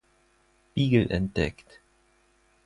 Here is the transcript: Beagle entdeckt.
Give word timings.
Beagle 0.73 1.11
entdeckt. 1.11 1.79